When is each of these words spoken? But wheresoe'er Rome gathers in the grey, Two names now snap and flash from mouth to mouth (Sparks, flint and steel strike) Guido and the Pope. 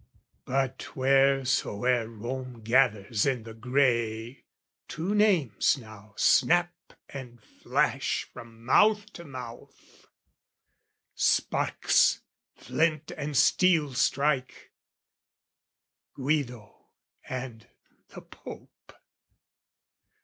But 0.45 0.95
wheresoe'er 0.95 2.07
Rome 2.09 2.61
gathers 2.63 3.27
in 3.27 3.43
the 3.43 3.53
grey, 3.53 4.45
Two 4.87 5.13
names 5.13 5.77
now 5.77 6.15
snap 6.15 6.73
and 7.07 7.39
flash 7.39 8.27
from 8.33 8.65
mouth 8.65 9.13
to 9.13 9.23
mouth 9.25 10.07
(Sparks, 11.13 12.21
flint 12.55 13.11
and 13.15 13.37
steel 13.37 13.93
strike) 13.93 14.71
Guido 16.15 16.87
and 17.29 17.67
the 18.07 18.21
Pope. 18.23 18.93